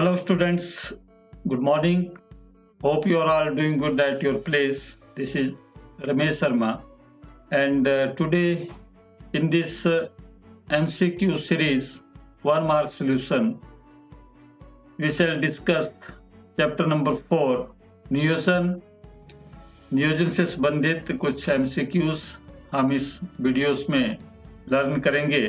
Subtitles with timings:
[0.00, 0.94] Hello students,
[1.46, 2.16] good morning.
[2.80, 4.96] Hope you are all doing good at your place.
[5.14, 5.56] This is
[6.00, 6.80] Ramesh Sharma
[7.50, 8.70] and uh, today
[9.34, 10.08] in this uh,
[10.70, 12.02] MCQ series
[12.40, 13.60] one mark solution
[14.96, 15.90] we shall discuss
[16.58, 17.66] chapter number 4
[18.12, 18.72] नियोजन
[19.92, 22.24] नियोजन से संबंधित कुछ MCQs
[22.72, 24.16] हम इस videos में
[24.72, 25.44] learn करेंगे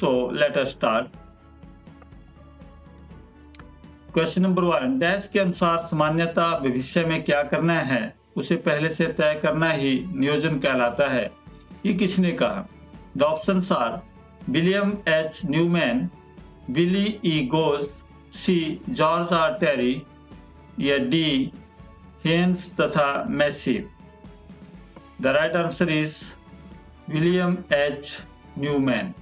[0.00, 1.23] so let us start
[4.14, 8.02] question number one dash के अनुसार सामान्यता भविष्य में क्या करना है?
[8.36, 11.24] उसे पहले से तय करना ही नियोजन कहलाता है।
[11.86, 12.66] ये किसने कहा?
[13.16, 14.00] The option are
[14.50, 16.08] William H Newman
[16.70, 17.86] Willie E Goetz
[18.36, 18.56] C
[18.90, 19.92] George R Terry
[20.80, 21.50] या डी
[22.24, 23.08] हेन्स तथा
[23.40, 23.78] Massie
[25.20, 26.16] the right answer is
[27.10, 28.16] William H
[28.58, 29.12] Newman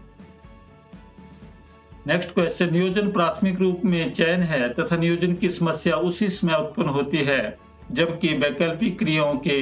[2.07, 6.89] next question नियोजन प्राथमिक रूप में चयन है तथा नियोजन की समस्या उसी समय उत्पन्न
[6.89, 7.57] होती है,
[7.93, 9.59] जबकि वैकल्पिक क्रियाओं के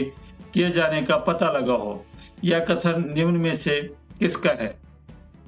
[0.55, 1.93] किए जाने का पता लगा हो
[2.45, 3.81] यह कथन निम्न में से
[4.19, 4.75] किसका है?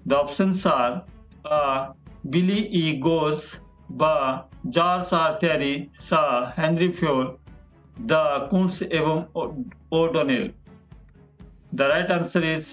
[0.08, 1.94] The option are
[2.27, 3.50] Billy E Goetz
[3.92, 6.22] B are Terry सा
[6.59, 7.36] हेनरी फ्योर
[7.97, 9.25] द कुंस एवं
[9.98, 10.50] O'Donnell
[11.75, 12.69] the right answer is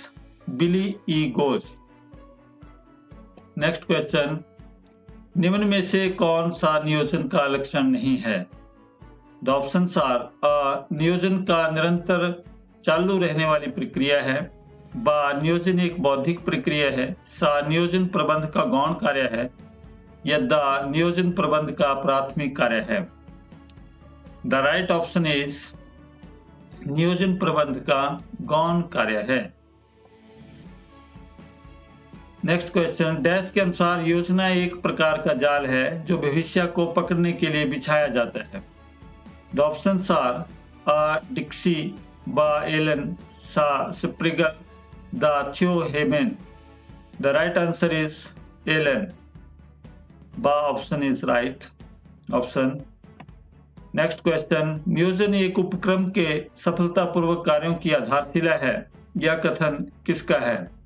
[0.49, 1.77] Billy E Goetz
[3.59, 4.43] next question
[5.37, 8.47] निम्न में से कौन सा नियोजन का लक्षण नहीं है?
[9.43, 9.87] द ऑप्शन
[10.45, 12.43] आर नियोजन का निरंतर
[12.83, 14.51] चालू रहने वाली प्रक्रिया है।
[14.95, 19.49] बा नियोजन एक बौद्धिक प्रक्रिया है। सा नियोजन प्रबंध का गौण कार्य है।
[20.25, 23.09] या द नियोजन प्रबंध का प्राथमिक कार्य है।
[24.45, 25.71] द राइट ऑप्शन इज़
[26.87, 29.58] नियोजन प्रबंध का गौण कार्य है।
[32.45, 37.33] नेक्स्ट क्वेश्चन डैश के अनुसार योजना एक प्रकार का जाल है जो भविष्य को पकड़ने
[37.33, 38.61] के लिए बिछाया जाता है।
[39.55, 39.99] द ऑप्शन
[40.89, 41.73] आर डिक्सी
[42.29, 44.53] बा एलन सा Spriegel
[45.15, 46.31] the Theo Haimann
[47.21, 48.17] the right answer is
[48.69, 49.07] Allen
[50.39, 51.65] बा option is right
[52.33, 52.79] option
[53.95, 58.75] next question नियोजन एक उपक्रम के सफलतापूर्वक कार्यों की आधारशिला है
[59.17, 60.78] यह कथन किसका है?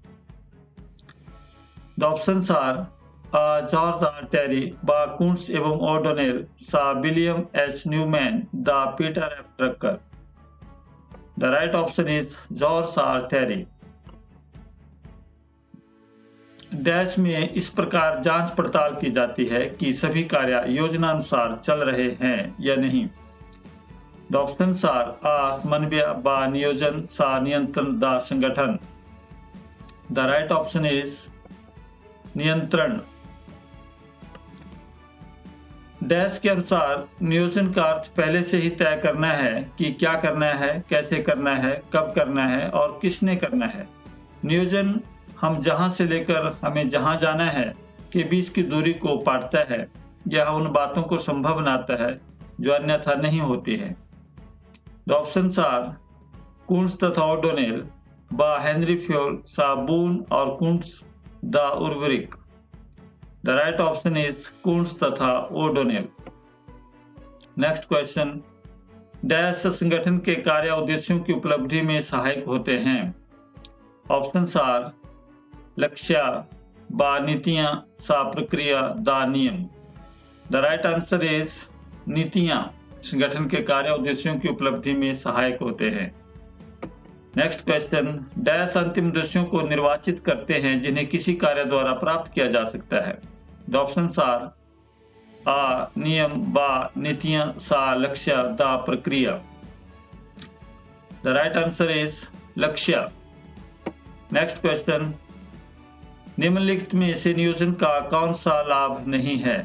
[1.97, 2.87] The options are
[3.33, 4.27] uh, George R.
[4.31, 7.85] Terry, Ba Kuntz एवं O'Donnell, सा William H.
[7.85, 9.47] Newman, the Peter F.
[9.57, 9.99] Drucker.
[11.37, 13.27] The right option is George R.
[13.29, 13.67] Terry.
[16.75, 21.83] Dash में इस प्रकार जाँच पड़ताल की जाती है कि सभी कार्य योजना अनुसार चल
[21.89, 23.07] रहे हैं या नहीं
[24.31, 28.77] द ऑप्शन आर आ समन्वय बा नियोजन सा नियंत्रण द संगठन
[30.11, 31.17] द राइट ऑप्शन इज़
[32.37, 32.99] नियंत्रण।
[36.03, 40.45] डैश के अनुसार नियोजन का अर्थ पहले से ही तय करना है कि क्या करना
[40.45, 43.87] है, कैसे करना है, कब करना है और किसने करना है।
[44.45, 44.99] नियोजन
[45.41, 47.75] हम जहाँ से लेकर हमें जहाँ जाना है
[48.13, 49.87] के बीच की दूरी को पाटता है।
[50.27, 52.19] यह उन बातों को संभव बनाता है
[52.61, 53.95] जो अन्यथा नहीं होती है।
[55.07, 55.95] द ऑप्शन आर
[56.67, 57.83] कुंस तथा ओडोनेल,
[58.33, 61.03] बा हेनरी फ्योल साबुन और कुंस
[61.43, 62.35] द उर्वरिक।
[63.45, 66.07] The right option is Koontz तथा ओडोनेल
[67.57, 68.29] नेक्स्ट क्वेश्चन
[69.25, 73.15] डैश संगठन के कार्य उद्देश्यों की उपलब्धि में सहायक होते हैं।
[74.05, 74.91] ऑप्शन आर
[75.79, 76.21] लक्ष्य
[76.91, 79.63] बा नीतियाँ सा प्रक्रिया द नियम
[80.51, 81.53] द राइट आंसर इज़
[82.07, 82.63] नीतियाँ।
[83.03, 86.11] संगठन के कार्य उद्देश्यों की उपलब्धि में सहायक होते हैं।
[87.37, 88.07] नेक्स्ट क्वेश्चन
[88.39, 92.99] डैश अंतिम दृश्यों को निर्वाचित करते हैं जिन्हें किसी कार्य द्वारा प्राप्त किया जा सकता
[93.05, 93.17] है
[93.69, 94.51] द ऑप्शन आर
[95.49, 96.67] आ नियम बा
[96.97, 99.31] नीतियाँ सा लक्ष्य द प्रक्रिया
[101.23, 102.21] द राइट आंसर इज़
[102.57, 103.01] लक्ष्य
[104.33, 105.13] नेक्स्ट क्वेश्चन
[106.39, 109.57] निम्नलिखित में से नियोजन का कौन सा लाभ नहीं है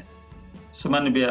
[0.82, 1.26] समन्वय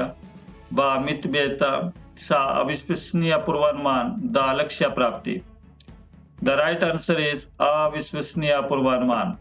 [0.73, 1.73] बा मितव्यता
[2.21, 5.41] सा अविश्वसनीय पूर्वानुमान द लक्ष्य प्राप्ति
[6.47, 9.37] द राइट आंसर इज़ अविश्वसनीय पूर्वानुमान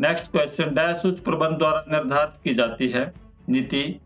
[0.00, 3.12] नेक्स्ट क्वेश्चन डैश उच्च प्रबंध द्वारा निर्धारित की जाती है
[3.48, 4.00] नीति,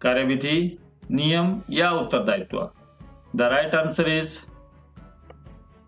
[0.00, 0.78] कार्यविधि,
[1.10, 2.70] नियम या उत्तरदायित्व?
[3.36, 4.38] द राइट आंसर इज़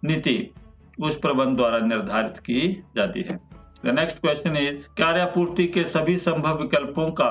[0.05, 0.55] नीति
[1.03, 3.37] उच्च प्रबंध द्वारा निर्धारित की जाती है।
[3.85, 7.31] द नेक्स्ट क्वेश्चन इज़ कार्यापूर्ति के सभी संभव विकल्पों का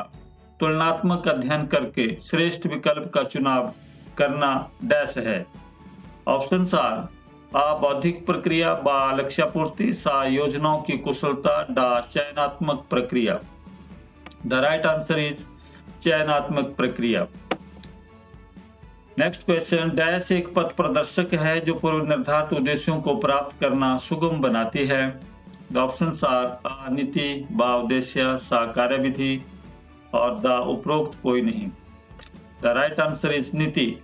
[0.60, 3.74] तुलनात्मक अध्ययन करके श्रेष्ठ विकल्प का चुनाव
[4.18, 4.52] करना
[4.84, 5.46] डैश है।
[6.28, 7.19] ऑप्शन आर
[7.56, 13.40] बौद्धिक प्रक्रिया बा लक्ष्यपूर्ति सा योजनाओं की कुशलता, डा, चयनात्मक प्रक्रिया।
[14.48, 15.44] द राइट आंसर इज़
[16.02, 17.28] चयनात्मक प्रक्रिया।
[19.20, 24.40] नेक्स्ट क्वेश्चन डैश एक पथ प्रदर्शक है जो पूर्व निर्धारित उद्देश्यों को प्राप्त करना सुगम
[24.40, 25.22] बनाती है।
[25.72, 26.28] द ऑप्शन
[26.66, 29.46] आर नीति, ब, उद्देश्य, सा, कार्यविधि
[30.14, 31.68] और द, उपरोक्त कोई नहीं।
[32.62, 33.98] द राइट आंसर इज़ नीति।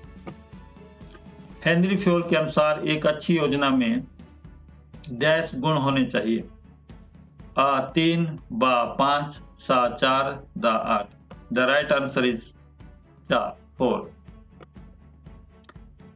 [1.66, 4.04] हेनरी फ्योल के अनुसार एक अच्छी योजना में
[5.12, 6.44] डैश गुण होने चाहिए।
[7.58, 8.64] आ तीन, ब
[9.00, 11.08] पाँच, सा चार, द आठ।
[11.54, 12.44] द राइट आंसर इज़
[13.30, 14.12] चार फोर।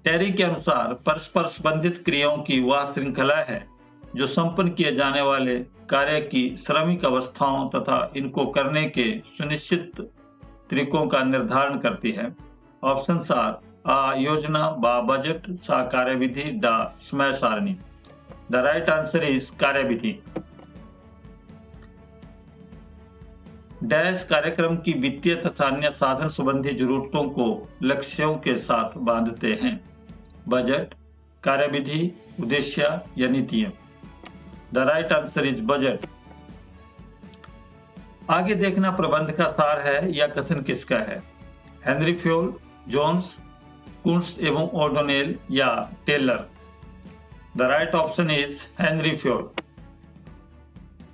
[0.04, 3.68] टेरी के अनुसार परस्पर संबंधित क्रियाओं की वह श्रृंखला है,
[4.16, 5.60] जो संपन्न किए जाने वाले
[5.90, 10.02] कार्य की श्रमिक अवस्थाओं तथा इनको करने के सुनिश्चित
[10.70, 12.36] तरीकों का निर्धारण करती है।
[12.84, 13.52] ऑप्शन आ
[14.18, 17.78] योजना बा, बजट, सा, कार्यविधि, ड, समय सारणी।
[18.52, 20.24] द राइट आंसर इज़ कार्यविधि।
[23.84, 29.80] डैश कार्यक्रम की वित्तीय तथा अन्य साधन संबंधी जरूरतों को लक्ष्यों के साथ बांधते हैं।
[30.48, 30.94] बजट,
[31.44, 33.72] कार्यविधि, उद्देश्य या नीतियाँ।
[34.74, 36.08] The right answer is budget
[38.30, 41.24] आगे देखना प्रबंध का सार है या कथन किसका है?
[41.88, 42.54] हेनरी फ्योल
[42.88, 43.38] जोन्स
[44.04, 45.70] कुंस एवं ओडोनेल या
[46.06, 46.46] Taylor
[47.58, 49.50] the right option is Henri Fayol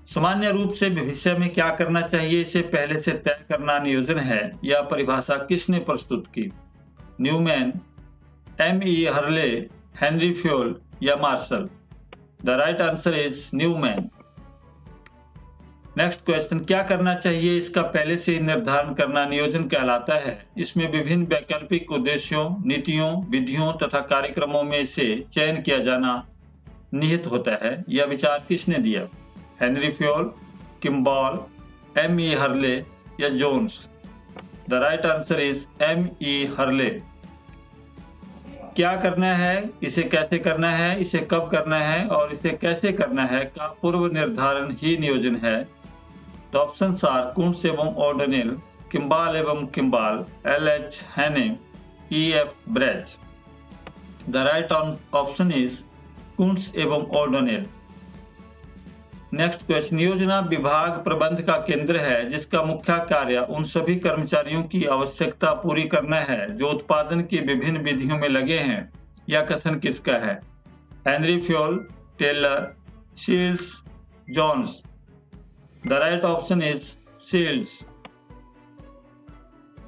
[0.05, 2.41] सामान्य रूप से भविष्य में क्या करना चाहिए?
[2.41, 6.51] इसे पहले से तय करना नियोजन है। या परिभाषा किसने प्रस्तुत की?
[7.21, 7.73] Newman
[8.61, 9.47] M E Hurley
[10.01, 11.69] Henri Fayol या Marshall
[12.45, 14.09] the right answer is Newman
[15.97, 17.57] next question क्या करना चाहिए?
[17.57, 23.99] इसका पहले से निर्धारण करना नियोजन कहलाता है। इसमें विभिन्न वैकल्पिक उद्देश्यों, नीतियों, विधियों तथा
[23.99, 26.11] कार्यक्रमों में से चयन किया जाना
[26.93, 29.07] निहित होता है। यह विचार किसने दिया?
[29.61, 30.23] Henry Fayol
[30.81, 31.39] Kimball
[31.97, 32.75] M E Hurley
[33.21, 33.87] या Jones?
[34.69, 36.89] The right answer is M E Hurley
[38.75, 39.69] क्या करना है?
[39.83, 40.99] इसे कैसे करना है?
[41.01, 42.05] इसे कब करना है?
[42.07, 43.43] और इसे कैसे करना है?
[43.45, 45.55] का पूर्व निर्धारण ही नियोजन है।
[46.53, 48.49] आर कुंस एवं ऑर्डनिल
[48.91, 51.45] किम्बाल एवं Kimball L H Haney
[52.13, 53.15] E F Brech
[54.29, 55.81] the right option is
[56.37, 57.65] Koontz एवं ऑर्डोनिल
[59.33, 64.83] नेक्स्ट क्वेश्चन योजना विभाग प्रबंध का केंद्र है जिसका मुख्य कार्य उन सभी कर्मचारियों की
[64.85, 68.79] आवश्यकता पूरी करना है जो उत्पादन की विभिन्न विधियों में लगे हैं
[69.29, 70.33] यह कथन किसका है
[71.07, 71.77] Henri Fayol
[72.19, 72.73] Taylor
[73.17, 73.71] Shields
[74.29, 74.81] Jones
[75.87, 77.87] the right option is Shields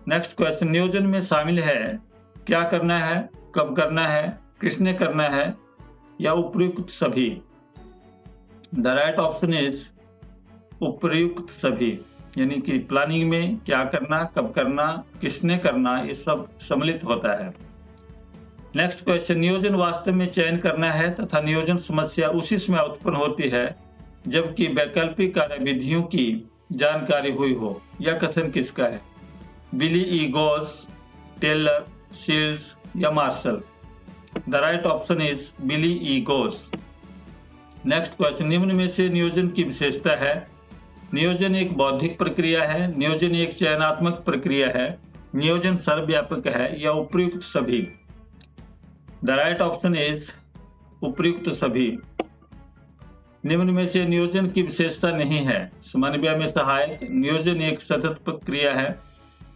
[0.08, 2.00] next question नियोजन में शामिल है।
[2.48, 3.30] क्या करना है?
[3.56, 4.40] कब करना है?
[4.62, 5.56] किसने करना है?
[6.22, 7.42] या उपयुक्त सभी?
[8.76, 9.90] द राइट ऑप्शन इज़
[10.82, 12.02] उपयुक्त सभी।
[12.38, 17.54] यानी कि प्लानिंग में क्या करना, कब करना, किसने करना, ये सब सम्मिलित होता है।
[18.76, 23.50] नेक्स्ट क्वेश्चन नियोजन वास्तव में चयन करना है तथा नियोजन समस्या उसी समय उत्पन्न होती
[23.50, 23.87] है
[24.28, 29.02] जबकि वैकल्पिक कार्यविधियों की जानकारी हुई हो। यह कथन किसका है?
[29.76, 30.88] Billy E Goetz
[31.42, 33.62] Taylor Shields या Marshall
[34.50, 36.72] the right option is Billy E Goetz
[37.86, 40.48] next question निम्न में से नियोजन की विशेषता है।
[41.14, 45.00] नियोजन एक बौद्धिक प्रक्रिया है, नियोजन एक चयनात्मक प्रक्रिया है,
[45.36, 47.88] नियोजन सर्वव्यापक है या उपयुक्त सभी?
[49.24, 50.32] द राइट ऑप्शन इज़
[51.04, 51.98] उपयुक्त सभी।
[53.48, 58.74] निम्न में से नियोजन की विशेषता नहीं है। समन्वय में सहायक नियोजन एक सतत प्रक्रिया
[58.74, 59.00] है।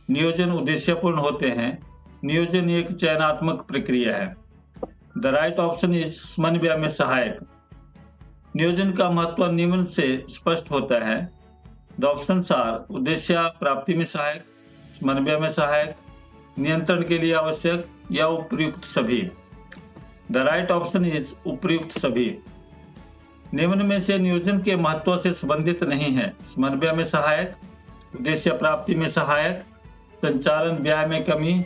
[0.09, 1.79] नियोजन उद्देश्यपूर्ण होते हैं।
[2.23, 4.35] नियोजन एक चयनात्मक प्रक्रिया है।
[5.17, 7.39] द राइट ऑप्शन इज़ समन्वय में सहायक
[8.55, 11.29] नियोजन का महत्व निम्न से स्पष्ट होता है।
[11.99, 14.43] द ऑप्शन आर उद्देश्य, प्राप्ति में सहायक
[15.01, 15.95] समन्वय में सहायक,
[16.59, 19.29] नियंत्रण के लिए आवश्यक या उपयुक्त सभी।
[20.31, 22.37] द राइट ऑप्शन इज़ उपयुक्त सभी।
[23.53, 27.55] निम्न में से नियोजन के महत्व से संबंधित नहीं है। समन्वय में सहायक,
[28.15, 29.63] उद्देश्य प्राप्ति में सहायक,
[30.15, 31.65] संचालन व्यय में कमी,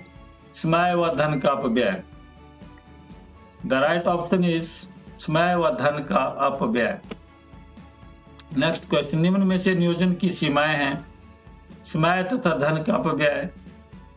[0.54, 2.04] समय व धन का अपव्यय।
[3.66, 4.72] द राइट ऑप्शन इज़
[5.20, 7.00] समय व धन का अपव्यय।
[8.58, 11.06] नेक्स्ट क्वेश्चन निम्न में से नियोजन की सीमाएँ हैं।
[11.84, 13.50] समय तथा धन का अपव्यय,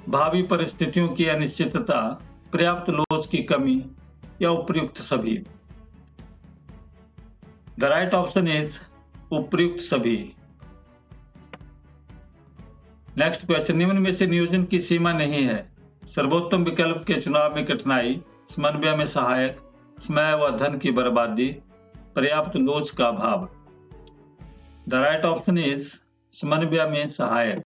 [0.09, 2.23] भावी परिस्थितियों की अनिश्चितता,
[2.53, 3.85] पर्याप्त लोच की कमी
[4.43, 5.43] या उपयुक्त सभी।
[7.79, 8.79] द राइट ऑप्शन इज़
[9.33, 10.17] उपयुक्त सभी
[13.19, 15.59] नेक्स्ट क्वेश्चन निम्न में से नियोजन की सीमा नहीं है।
[16.07, 18.21] सर्वोत्तम विकल्प के चुनाव में कठिनाई,
[18.51, 19.61] समन्वय में सहायक,
[19.99, 21.49] समय व धन की बर्बादी,
[22.17, 23.49] पर्याप्त लोच का अभाव।
[24.89, 25.95] द राइट ऑप्शन इज़
[26.33, 27.68] समन्वय में सहायक।